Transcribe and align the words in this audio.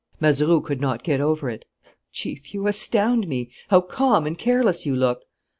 Mazeroux 0.19 0.61
could 0.61 0.81
not 0.81 1.03
get 1.03 1.21
over 1.21 1.47
it. 1.47 1.63
"Chief, 2.11 2.55
you 2.55 2.65
astound 2.65 3.27
me! 3.27 3.51
How 3.67 3.81
calm 3.81 4.25
and 4.25 4.35
careless 4.35 4.83
you 4.83 4.95
look!" 4.95 5.25